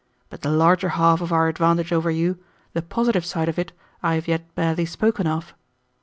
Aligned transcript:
But 0.31 0.41
the 0.41 0.49
larger 0.49 0.89
half 0.89 1.21
of 1.21 1.31
our 1.31 1.47
advantage 1.47 1.93
over 1.93 2.09
you, 2.09 2.39
the 2.73 2.81
positive 2.81 3.23
side 3.23 3.47
of 3.47 3.59
it, 3.59 3.71
I 4.01 4.15
have 4.15 4.27
yet 4.27 4.55
barely 4.55 4.85
spoken 4.87 5.27
of. 5.27 5.53